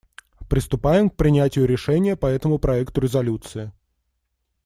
[0.49, 3.71] Приступаем к принятию решения по этому проекту резолюции.